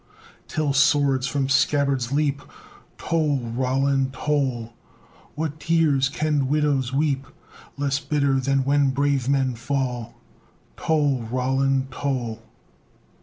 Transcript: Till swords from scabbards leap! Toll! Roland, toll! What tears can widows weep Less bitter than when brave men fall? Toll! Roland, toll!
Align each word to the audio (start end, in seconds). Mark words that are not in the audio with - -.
Till 0.47 0.73
swords 0.73 1.27
from 1.27 1.47
scabbards 1.47 2.11
leap! 2.11 2.41
Toll! 2.97 3.37
Roland, 3.37 4.13
toll! 4.13 4.73
What 5.35 5.59
tears 5.59 6.09
can 6.09 6.47
widows 6.47 6.91
weep 6.91 7.27
Less 7.77 7.99
bitter 7.99 8.39
than 8.39 8.63
when 8.63 8.89
brave 8.89 9.29
men 9.29 9.53
fall? 9.53 10.15
Toll! 10.75 11.21
Roland, 11.29 11.91
toll! 11.91 12.41